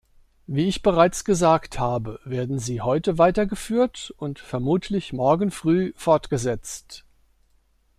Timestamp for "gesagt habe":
1.25-2.19